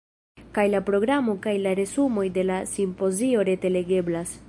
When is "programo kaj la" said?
0.87-1.75